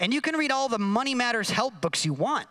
[0.00, 2.46] And you can read all the money matters help books you want.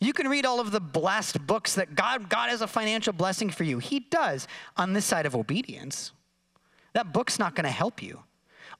[0.00, 3.48] You can read all of the blessed books that God, God has a financial blessing
[3.48, 3.78] for you.
[3.78, 4.46] He does
[4.76, 6.12] on this side of obedience.
[6.92, 8.22] That book's not going to help you.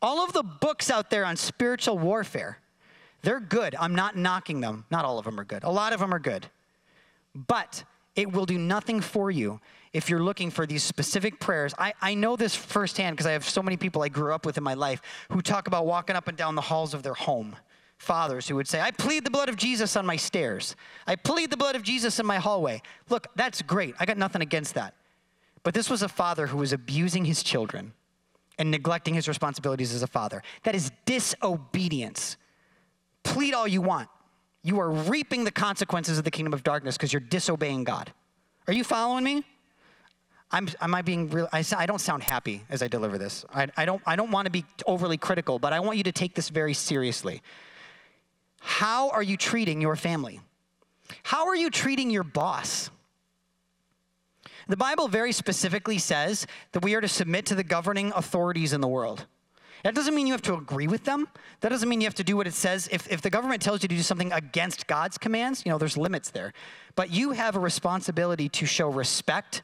[0.02, 2.58] All of the books out there on spiritual warfare,
[3.26, 3.74] they're good.
[3.74, 4.84] I'm not knocking them.
[4.88, 5.64] Not all of them are good.
[5.64, 6.46] A lot of them are good.
[7.34, 7.82] But
[8.14, 9.60] it will do nothing for you
[9.92, 11.74] if you're looking for these specific prayers.
[11.76, 14.56] I, I know this firsthand because I have so many people I grew up with
[14.58, 17.56] in my life who talk about walking up and down the halls of their home
[17.98, 20.76] fathers who would say, I plead the blood of Jesus on my stairs.
[21.04, 22.80] I plead the blood of Jesus in my hallway.
[23.08, 23.96] Look, that's great.
[23.98, 24.94] I got nothing against that.
[25.64, 27.92] But this was a father who was abusing his children
[28.56, 30.44] and neglecting his responsibilities as a father.
[30.62, 32.36] That is disobedience.
[33.36, 34.08] Plead all you want.
[34.62, 38.10] You are reaping the consequences of the kingdom of darkness because you're disobeying God.
[38.66, 39.44] Are you following me?
[40.50, 41.46] I'm, am I being real?
[41.52, 43.44] I, I don't sound happy as I deliver this.
[43.52, 46.12] I, I don't, I don't want to be overly critical, but I want you to
[46.12, 47.42] take this very seriously.
[48.60, 50.40] How are you treating your family?
[51.22, 52.88] How are you treating your boss?
[54.66, 58.80] The Bible very specifically says that we are to submit to the governing authorities in
[58.80, 59.26] the world.
[59.84, 61.28] That doesn't mean you have to agree with them.
[61.60, 62.88] That doesn't mean you have to do what it says.
[62.90, 65.96] If, if the government tells you to do something against God's commands, you know, there's
[65.96, 66.52] limits there.
[66.94, 69.62] But you have a responsibility to show respect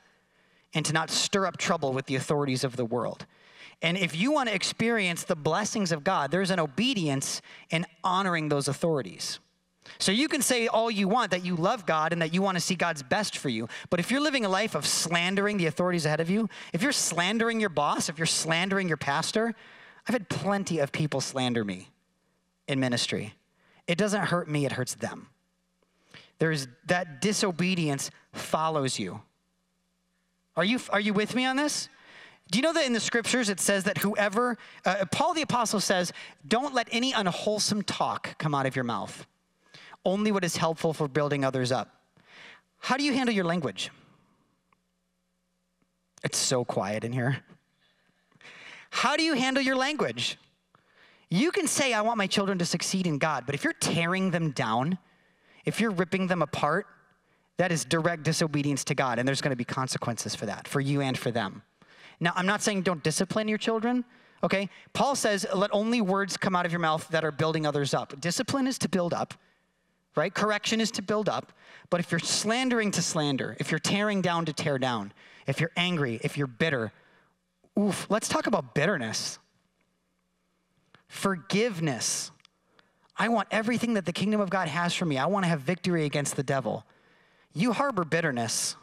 [0.75, 3.27] and to not stir up trouble with the authorities of the world.
[3.83, 8.49] And if you want to experience the blessings of God, there's an obedience in honoring
[8.49, 9.41] those authorities.
[9.99, 12.57] So you can say all you want that you love God and that you want
[12.57, 13.69] to see God's best for you.
[13.91, 16.93] But if you're living a life of slandering the authorities ahead of you, if you're
[16.93, 19.55] slandering your boss, if you're slandering your pastor,
[20.07, 21.91] I've had plenty of people slander me
[22.67, 23.35] in ministry.
[23.87, 25.29] It doesn't hurt me, it hurts them.
[26.39, 29.21] There's that disobedience follows you.
[30.57, 31.89] Are you, are you with me on this?
[32.51, 35.81] Do you know that in the scriptures it says that whoever, uh, Paul the Apostle
[35.81, 36.13] says,
[36.47, 39.27] don't let any unwholesome talk come out of your mouth,
[40.05, 42.03] only what is helpful for building others up.
[42.79, 43.91] How do you handle your language?
[46.25, 47.39] It's so quiet in here.
[48.95, 50.37] How do you handle your language?
[51.31, 54.33] You can say, I want my children to succeed in God, but if you're tearing
[54.33, 54.99] them down,
[55.65, 56.87] if you're ripping them apart,
[57.57, 60.79] that is direct disobedience to God, and there's going to be consequences for that, for
[60.79, 61.63] you and for them.
[62.21, 64.05] Now, I'm not saying don't discipline your children,
[64.45, 64.69] okay?
[64.93, 68.21] Paul says, let only words come out of your mouth that are building others up.
[68.21, 69.33] Discipline is to build up,
[70.17, 70.35] right?
[70.35, 71.55] Correction is to build up.
[71.89, 75.15] But if you're slandering to slander, if you're tearing down to tear down,
[75.47, 76.93] if you're angry, if you're bitter,
[77.79, 79.39] oof, let's talk about bitterness.
[81.09, 82.31] Forgiveness.
[83.17, 85.19] I want everything that the kingdom of God has for me.
[85.19, 86.85] I want to have victory against the devil.
[87.53, 88.77] You harbor bitterness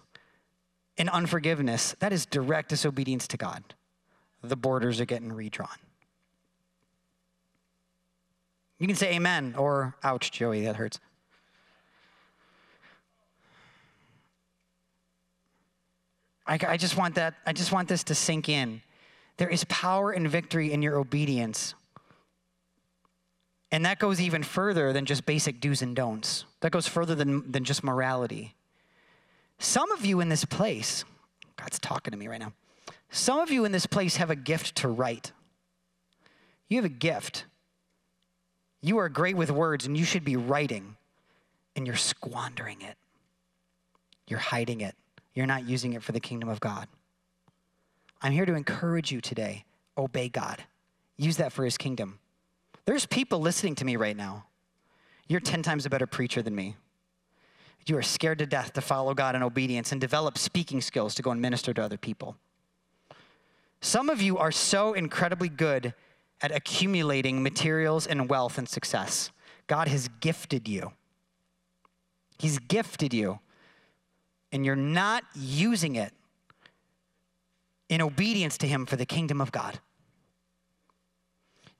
[0.97, 3.63] and unforgiveness, that is direct disobedience to God.
[4.43, 5.69] The borders are getting redrawn.
[8.77, 10.99] You can say amen or ouch, Joey, that hurts.
[16.49, 18.81] I, I, just want that, I just want this to sink in.
[19.37, 21.75] There is power and victory in your obedience.
[23.71, 26.45] And that goes even further than just basic do's and don'ts.
[26.61, 28.55] That goes further than, than just morality.
[29.59, 31.05] Some of you in this place,
[31.55, 32.53] God's talking to me right now.
[33.11, 35.31] Some of you in this place have a gift to write.
[36.67, 37.45] You have a gift.
[38.81, 40.95] You are great with words and you should be writing,
[41.75, 42.95] and you're squandering it.
[44.27, 44.95] You're hiding it.
[45.33, 46.87] You're not using it for the kingdom of God.
[48.21, 49.65] I'm here to encourage you today
[49.97, 50.63] obey God,
[51.17, 52.19] use that for his kingdom.
[52.85, 54.45] There's people listening to me right now.
[55.27, 56.75] You're 10 times a better preacher than me.
[57.85, 61.21] You are scared to death to follow God in obedience and develop speaking skills to
[61.21, 62.35] go and minister to other people.
[63.81, 65.93] Some of you are so incredibly good
[66.41, 69.31] at accumulating materials and wealth and success.
[69.67, 70.93] God has gifted you.
[72.37, 73.39] He's gifted you,
[74.51, 76.13] and you're not using it
[77.87, 79.79] in obedience to Him for the kingdom of God.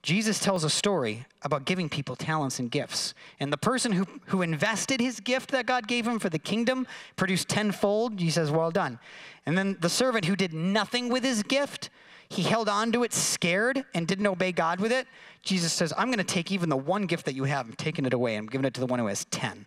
[0.02, 3.12] Jesus tells a story about giving people talents and gifts.
[3.38, 6.86] And the person who, who invested his gift that God gave him for the kingdom
[7.16, 8.18] produced tenfold.
[8.18, 8.98] He says, Well done.
[9.44, 11.90] And then the servant who did nothing with his gift,
[12.30, 15.06] he held on to it scared and didn't obey God with it.
[15.42, 18.06] Jesus says, I'm going to take even the one gift that you have, I'm taking
[18.06, 18.36] it away.
[18.36, 19.66] I'm giving it to the one who has 10.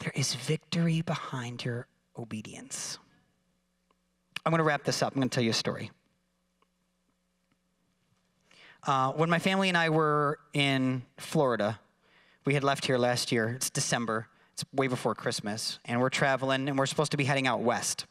[0.00, 2.98] There is victory behind your obedience.
[4.46, 5.14] I'm going to wrap this up.
[5.14, 5.90] I'm going to tell you a story.
[8.86, 11.80] Uh, when my family and I were in Florida,
[12.48, 13.50] We had left here last year.
[13.50, 14.26] It's December.
[14.54, 18.06] It's way before Christmas, and we're traveling, and we're supposed to be heading out west.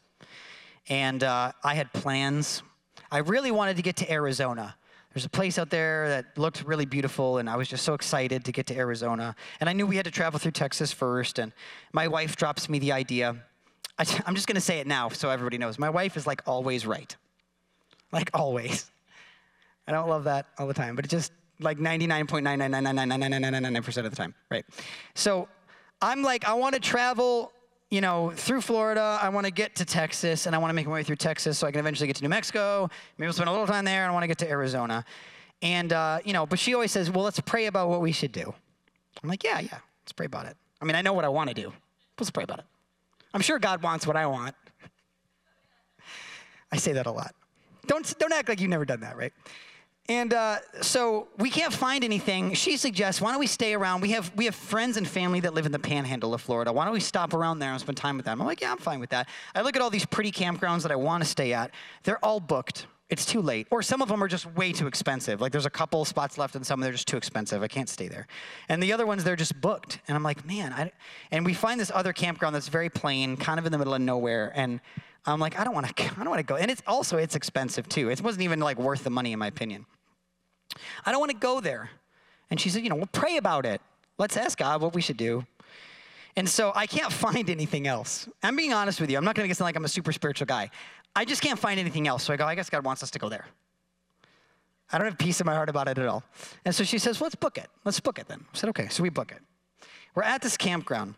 [0.88, 2.62] And uh, I had plans.
[3.10, 4.76] I really wanted to get to Arizona.
[5.14, 8.44] There's a place out there that looked really beautiful, and I was just so excited
[8.44, 9.34] to get to Arizona.
[9.58, 11.52] And I knew we had to travel through Texas first, and
[11.92, 13.36] my wife drops me the idea.
[13.98, 15.78] I, I'm just to say it now so everybody knows.
[15.78, 17.16] My wife is like always right.
[18.12, 18.90] Like always.
[19.86, 24.34] I don't love that all the time, but it just like 99.999999999% of the time,
[24.50, 24.64] right?
[25.14, 25.48] So
[26.00, 27.52] I'm like, I want to travel,
[27.90, 29.18] you know, through Florida.
[29.20, 31.58] I want to get to Texas, and I want to make my way through Texas
[31.58, 32.90] so I can eventually get to New Mexico.
[33.16, 35.04] Maybe we'll spend a little time there, and I want to get to Arizona.
[35.62, 38.32] And, uh, you know, but she always says, well, let's pray about what we should
[38.32, 38.54] do.
[39.22, 40.56] I'm like, yeah, yeah, let's pray about it.
[40.80, 41.72] I mean, I know what I want to do.
[42.18, 42.64] Let's pray about it.
[43.34, 44.54] I'm sure God wants what I want.
[46.70, 47.34] I say that a lot.
[47.86, 49.32] Don't, don't act like you've never done that, right?
[50.08, 52.54] And uh, so we can't find anything.
[52.54, 54.00] She suggests, why don't we stay around?
[54.00, 56.72] We have, we have friends and family that live in the panhandle of Florida.
[56.72, 58.40] Why don't we stop around there and spend time with them?
[58.40, 59.28] I'm like, yeah, I'm fine with that.
[59.54, 61.72] I look at all these pretty campgrounds that I want to stay at.
[62.04, 62.86] They're all booked.
[63.10, 63.66] It's too late.
[63.70, 65.42] Or some of them are just way too expensive.
[65.42, 67.62] Like there's a couple spots left and some they're just too expensive.
[67.62, 68.26] I can't stay there.
[68.70, 70.00] And the other ones, they're just booked.
[70.08, 70.90] And I'm like, man, I,
[71.30, 74.00] and we find this other campground that's very plain, kind of in the middle of
[74.00, 74.52] nowhere.
[74.54, 74.80] And
[75.26, 76.56] I'm like, I don't want to, I don't want to go.
[76.56, 78.10] And it's also, it's expensive too.
[78.10, 79.84] It wasn't even like worth the money in my opinion.
[81.04, 81.90] I don't want to go there.
[82.50, 83.80] And she said, You know, we'll pray about it.
[84.18, 85.44] Let's ask God what we should do.
[86.36, 88.28] And so I can't find anything else.
[88.42, 89.16] I'm being honest with you.
[89.16, 90.70] I'm not going to get sound like I'm a super spiritual guy.
[91.16, 92.24] I just can't find anything else.
[92.24, 93.46] So I go, I guess God wants us to go there.
[94.90, 96.22] I don't have peace in my heart about it at all.
[96.64, 97.68] And so she says, well, let's book it.
[97.84, 98.44] Let's book it then.
[98.54, 98.88] I said, okay.
[98.88, 99.42] So we book it.
[100.14, 101.14] We're at this campground.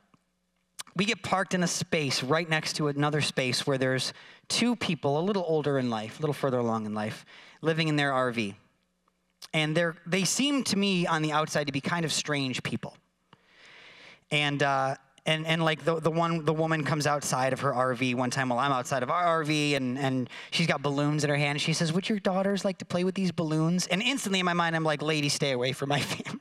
[0.97, 4.13] We get parked in a space right next to another space where there's
[4.49, 7.25] two people, a little older in life, a little further along in life,
[7.63, 8.55] living in their RV
[9.53, 12.95] and they're, they seem to me on the outside to be kind of strange people.
[14.31, 14.95] And, uh,
[15.27, 18.49] and, and like the, the one the woman comes outside of her RV one time
[18.49, 21.53] while I'm outside of our RV and, and she's got balloons in her hand.
[21.53, 23.87] And she says, Would your daughters like to play with these balloons?
[23.89, 26.41] And instantly in my mind, I'm like, Lady, stay away from my family.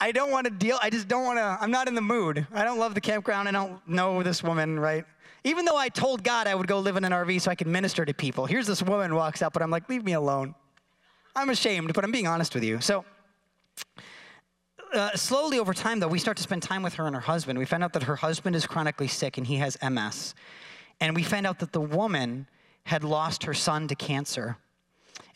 [0.00, 2.46] I don't want to deal, I just don't want to, I'm not in the mood.
[2.52, 3.48] I don't love the campground.
[3.48, 5.04] I don't know this woman, right?
[5.42, 7.66] Even though I told God I would go live in an RV so I could
[7.66, 10.54] minister to people, here's this woman walks up, but I'm like, Leave me alone.
[11.36, 12.80] I'm ashamed, but I'm being honest with you.
[12.80, 13.04] So,
[14.92, 17.58] uh, slowly over time, though, we start to spend time with her and her husband.
[17.58, 20.34] We find out that her husband is chronically sick and he has MS.
[21.00, 22.48] And we find out that the woman
[22.84, 24.56] had lost her son to cancer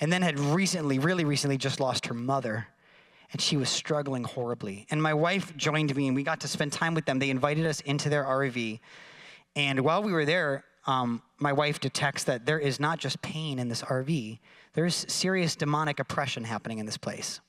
[0.00, 2.66] and then had recently, really recently, just lost her mother.
[3.32, 4.86] And she was struggling horribly.
[4.90, 7.18] And my wife joined me and we got to spend time with them.
[7.18, 8.80] They invited us into their RV.
[9.54, 13.58] And while we were there, um, my wife detects that there is not just pain
[13.58, 14.38] in this RV,
[14.74, 17.40] there's serious demonic oppression happening in this place.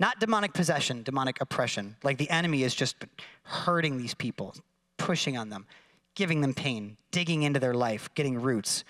[0.00, 1.96] Not demonic possession, demonic oppression.
[2.02, 2.96] Like the enemy is just
[3.42, 4.54] hurting these people,
[4.96, 5.66] pushing on them,
[6.14, 8.84] giving them pain, digging into their life, getting roots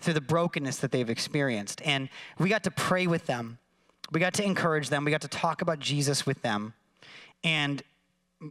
[0.00, 1.82] through the brokenness that they've experienced.
[1.84, 3.58] And we got to pray with them.
[4.12, 5.04] We got to encourage them.
[5.04, 6.74] We got to talk about Jesus with them.
[7.42, 7.82] And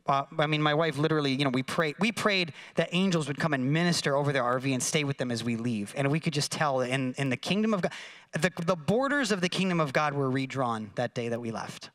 [0.07, 3.37] uh, I mean, my wife literally, you know, we prayed, we prayed that angels would
[3.37, 5.93] come and minister over their RV and stay with them as we leave.
[5.95, 7.91] And we could just tell in, in the kingdom of God,
[8.33, 11.89] the, the borders of the kingdom of God were redrawn that day that we left.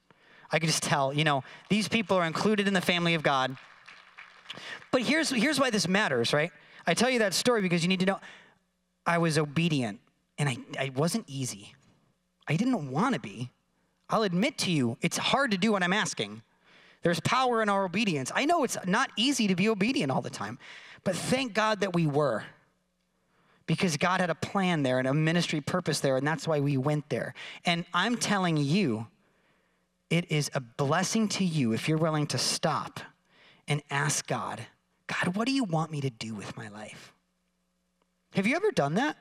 [0.50, 3.56] I could just tell, you know, these people are included in the family of God.
[4.90, 6.50] But here's, here's why this matters, right?
[6.86, 8.20] I tell you that story because you need to know
[9.04, 10.00] I was obedient
[10.38, 11.74] and I, I wasn't easy.
[12.46, 13.50] I didn't want to be.
[14.08, 16.42] I'll admit to you, it's hard to do what I'm asking.
[17.02, 18.32] There's power in our obedience.
[18.34, 20.58] I know it's not easy to be obedient all the time,
[21.04, 22.44] but thank God that we were.
[23.66, 26.76] Because God had a plan there and a ministry purpose there, and that's why we
[26.76, 27.34] went there.
[27.64, 29.06] And I'm telling you,
[30.10, 33.00] it is a blessing to you if you're willing to stop
[33.68, 34.66] and ask God,
[35.06, 37.12] God, what do you want me to do with my life?
[38.32, 39.16] Have you ever done that?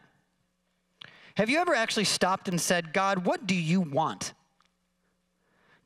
[1.36, 4.34] Have you ever actually stopped and said, God, what do you want?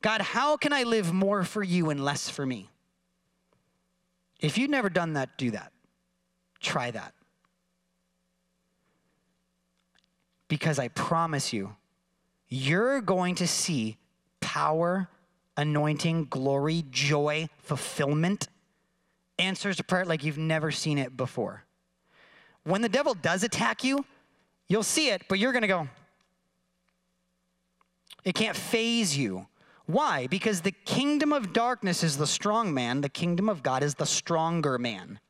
[0.02, 2.68] God, how can I live more for you and less for me?
[4.40, 5.72] If you've never done that, do that.
[6.60, 7.14] Try that.
[10.48, 11.76] Because I promise you,
[12.48, 13.96] you're going to see
[14.40, 15.08] power,
[15.56, 18.48] anointing, glory, joy, fulfillment,
[19.38, 21.64] answers to prayer like you've never seen it before.
[22.64, 24.04] When the devil does attack you,
[24.68, 25.88] you'll see it, but you're going to go.
[28.24, 29.46] It can't faze you
[29.92, 30.26] why?
[30.26, 34.06] Because the kingdom of darkness is the strong man, the kingdom of God is the
[34.06, 35.20] stronger man.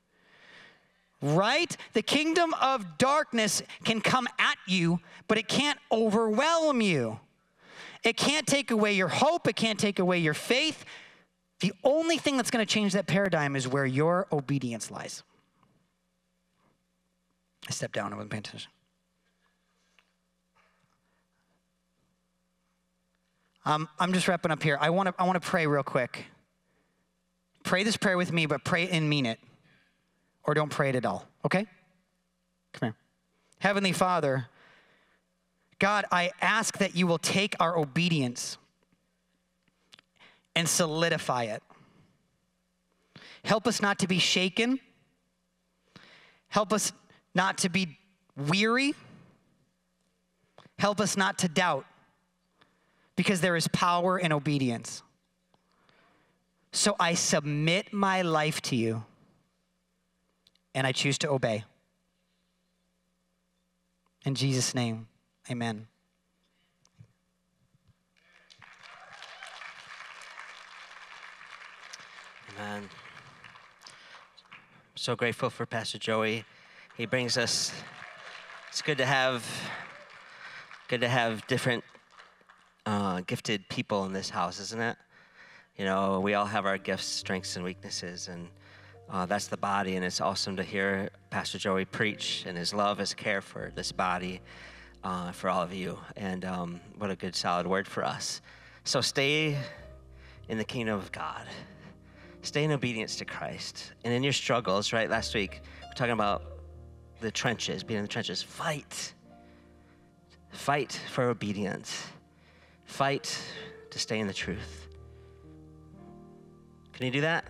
[1.21, 1.77] Right?
[1.93, 4.99] The kingdom of darkness can come at you,
[5.29, 7.21] but it can't overwhelm you.
[8.03, 10.85] It can't take away your hope, it can't take away your faith.
[11.61, 15.23] The only thing that's going to change that paradigm is where your obedience lies.
[17.69, 18.71] I stepped down, I wasn't paying attention.
[23.65, 24.77] Um, I'm just wrapping up here.
[24.81, 26.27] I want to I want to pray real quick.
[27.65, 29.39] Pray this prayer with me, but pray and mean it,
[30.45, 31.27] or don't pray it at all.
[31.45, 31.67] Okay?
[32.73, 32.97] Come here.
[33.61, 34.49] Heavenly Father,
[35.79, 38.59] God, I ask that you will take our obedience
[40.57, 41.63] and solidify it.
[43.45, 44.81] Help us not to be shaken.
[46.49, 46.93] Help us
[47.35, 47.99] not to be
[48.37, 48.95] weary.
[50.79, 51.87] Help us not to doubt
[53.17, 55.03] because there is power in obedience.
[56.73, 59.05] So I submit my life to you
[60.75, 61.65] and I choose to obey.
[64.25, 65.09] In Jesus' name,
[65.51, 65.87] amen.
[72.57, 72.89] Amen.
[74.95, 76.45] So grateful for Pastor Joey.
[76.97, 77.73] He brings us,
[78.69, 79.45] it's good to have,
[80.89, 81.83] good to have different
[82.87, 84.97] uh, gifted people in this house, isn't it?
[85.77, 88.49] You know, we all have our gifts, strengths, and weaknesses, and
[89.09, 89.97] uh, that's the body.
[89.97, 93.93] And it's awesome to hear Pastor Joey preach and his love, his care for this
[93.93, 94.41] body,
[95.03, 95.99] uh, for all of you.
[96.17, 98.41] And um, what a good, solid word for us.
[98.85, 99.57] So stay
[100.49, 101.47] in the kingdom of God.
[102.43, 103.93] Stay in obedience to Christ.
[104.05, 105.09] And in your struggles, right?
[105.09, 106.43] Last week, we're talking about
[107.21, 108.43] the trenches, being in the trenches.
[108.43, 109.15] Fight.
[110.51, 112.05] Fight for obedience.
[112.93, 113.43] Fight
[113.89, 114.87] to stay in the truth.
[116.93, 117.47] Can you do that?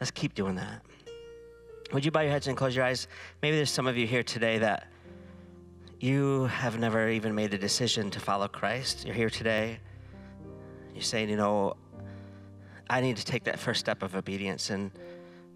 [0.00, 0.80] Let's keep doing that.
[1.92, 3.06] Would you bow your heads and close your eyes?
[3.42, 4.90] Maybe there's some of you here today that
[6.00, 9.04] you have never even made a decision to follow Christ.
[9.04, 9.78] You're here today.
[10.94, 11.76] You're saying, you know,
[12.88, 14.90] I need to take that first step of obedience and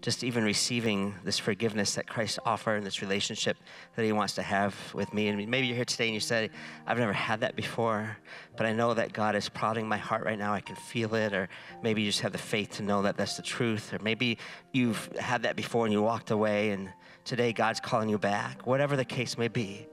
[0.01, 3.55] just even receiving this forgiveness that Christ offered and this relationship
[3.95, 5.27] that He wants to have with me.
[5.27, 6.49] And maybe you're here today and you say,
[6.87, 8.17] I've never had that before,
[8.57, 10.53] but I know that God is prodding my heart right now.
[10.53, 11.33] I can feel it.
[11.33, 11.49] Or
[11.83, 13.93] maybe you just have the faith to know that that's the truth.
[13.93, 14.39] Or maybe
[14.73, 16.91] you've had that before and you walked away and
[17.23, 18.65] today God's calling you back.
[18.65, 19.87] Whatever the case may be,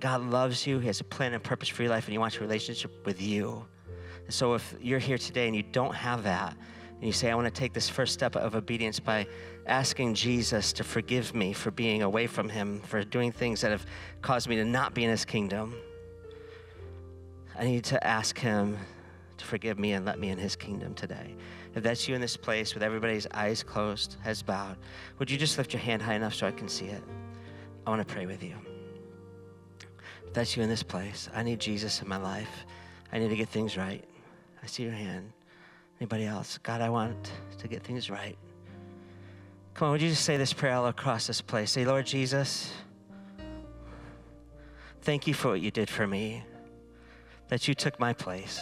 [0.00, 0.78] God loves you.
[0.78, 3.20] He has a plan and purpose for your life and He wants a relationship with
[3.20, 3.66] you.
[4.30, 6.56] So if you're here today and you don't have that,
[7.04, 9.26] and you say, I want to take this first step of obedience by
[9.66, 13.84] asking Jesus to forgive me for being away from Him, for doing things that have
[14.22, 15.76] caused me to not be in His kingdom.
[17.58, 18.78] I need to ask Him
[19.36, 21.34] to forgive me and let me in His kingdom today.
[21.74, 24.78] If that's you in this place with everybody's eyes closed, heads bowed,
[25.18, 27.02] would you just lift your hand high enough so I can see it?
[27.86, 28.54] I want to pray with you.
[30.26, 32.64] If that's you in this place, I need Jesus in my life.
[33.12, 34.02] I need to get things right.
[34.62, 35.33] I see your hand.
[36.04, 36.58] Anybody else?
[36.58, 38.36] God, I want to get things right.
[39.72, 41.70] Come on, would you just say this prayer all across this place?
[41.70, 42.70] Say, Lord Jesus,
[45.00, 46.44] thank you for what you did for me,
[47.48, 48.60] that you took my place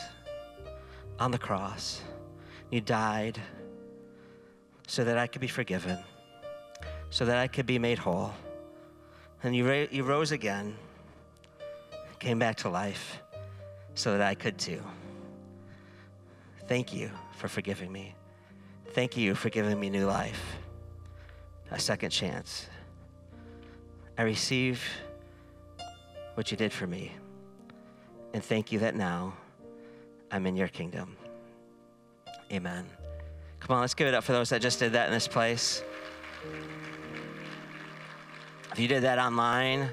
[1.19, 2.03] on the cross.
[2.71, 3.41] You died
[4.87, 5.99] so that I could be forgiven,
[7.11, 8.33] so that I could be made whole.
[9.43, 10.77] And you, ra- you rose again,
[12.21, 13.21] came back to life,
[13.97, 14.81] so that I could too.
[16.69, 17.11] Thank you
[17.43, 18.15] for forgiving me.
[18.93, 20.41] Thank you for giving me new life,
[21.73, 22.69] a second chance.
[24.17, 24.81] I receive
[26.35, 27.11] what you did for me.
[28.33, 29.35] And thank you that now
[30.31, 31.17] I'm in your kingdom.
[32.53, 32.87] Amen.
[33.59, 35.83] Come on, let's give it up for those that just did that in this place.
[38.71, 39.91] If you did that online,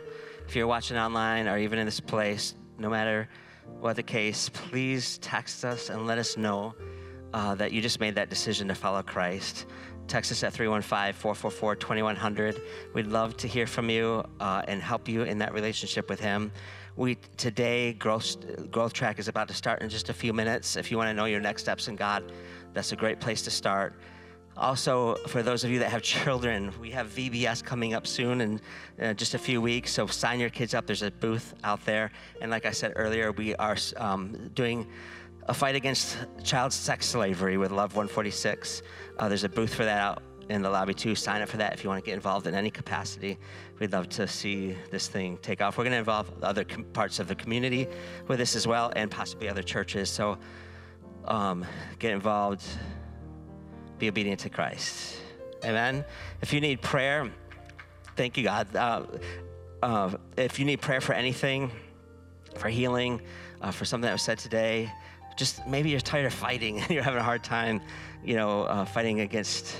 [0.48, 3.28] if you're watching online or even in this place, no matter
[3.80, 6.76] what the case, please text us and let us know
[7.34, 9.66] uh, that you just made that decision to follow Christ.
[10.08, 12.62] Text us at 315 444 2100.
[12.94, 16.52] We'd love to hear from you uh, and help you in that relationship with Him.
[16.96, 20.76] We today growth growth track is about to start in just a few minutes.
[20.76, 22.32] If you want to know your next steps in God,
[22.74, 23.94] that's a great place to start.
[24.58, 28.62] Also, for those of you that have children, we have VBS coming up soon in
[29.02, 29.92] uh, just a few weeks.
[29.92, 30.86] So sign your kids up.
[30.86, 32.12] There's a booth out there.
[32.42, 34.86] And like I said earlier, we are um, doing
[35.50, 38.84] a fight against child sex slavery with Love 146.
[39.18, 41.16] Uh, there's a booth for that out in the lobby too.
[41.16, 43.36] Sign up for that if you want to get involved in any capacity.
[43.80, 45.80] We'd love to see this thing take off.
[45.80, 47.88] We're going to involve other com- parts of the community
[48.28, 50.08] with this as well, and possibly other churches.
[50.08, 50.38] So
[51.26, 51.66] um,
[51.98, 52.64] get involved
[53.98, 55.18] be obedient to Christ.
[55.66, 56.06] Amen.
[56.42, 57.30] If you need prayer,
[58.16, 58.76] thank you, God.
[58.76, 59.02] Uh,
[59.82, 61.72] uh, if you need prayer for anything,
[62.56, 63.20] for healing,
[63.62, 64.90] uh, for something that was said today,
[65.40, 67.82] just maybe you're tired of fighting and you're having a hard time,
[68.24, 69.78] you know, uh, fighting against.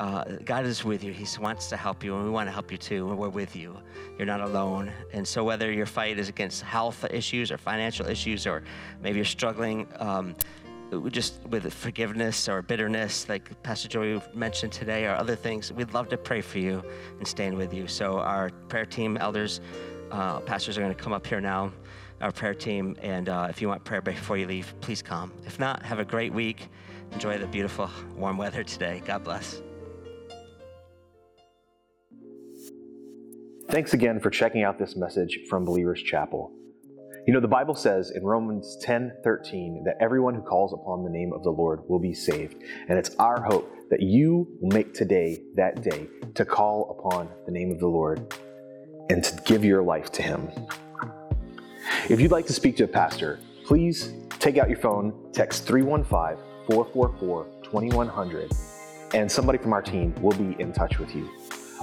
[0.00, 1.12] Uh, God is with you.
[1.12, 3.10] He wants to help you, and we want to help you too.
[3.10, 3.76] And we're with you.
[4.16, 4.92] You're not alone.
[5.12, 8.62] And so, whether your fight is against health issues or financial issues, or
[9.02, 10.36] maybe you're struggling um,
[11.08, 16.08] just with forgiveness or bitterness, like Pastor Joey mentioned today, or other things, we'd love
[16.10, 16.80] to pray for you
[17.18, 17.88] and stand with you.
[17.88, 19.60] So, our prayer team, elders,
[20.12, 21.72] uh, pastors are going to come up here now,
[22.20, 22.96] our prayer team.
[23.02, 25.32] And uh, if you want prayer before you leave, please come.
[25.46, 26.68] If not, have a great week.
[27.12, 29.02] Enjoy the beautiful warm weather today.
[29.04, 29.62] God bless.
[33.70, 36.52] Thanks again for checking out this message from Believers Chapel.
[37.26, 41.10] You know, the Bible says in Romans 10 13 that everyone who calls upon the
[41.10, 42.56] name of the Lord will be saved.
[42.88, 47.52] And it's our hope that you will make today that day to call upon the
[47.52, 48.34] name of the Lord
[49.10, 50.50] and to give your life to Him.
[52.08, 56.42] If you'd like to speak to a pastor, please take out your phone, text 315
[56.66, 58.52] 444 2100,
[59.14, 61.28] and somebody from our team will be in touch with you.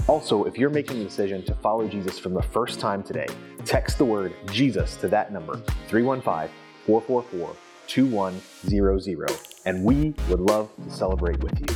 [0.08, 3.28] Also, if you're making the decision to follow Jesus from the first time today,
[3.66, 6.50] text the word Jesus to that number, 315
[6.86, 7.56] 444
[7.88, 9.32] 2100,
[9.66, 11.68] and we would love to celebrate with you.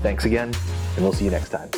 [0.00, 0.52] Thanks again,
[0.94, 1.70] and we'll see you next time.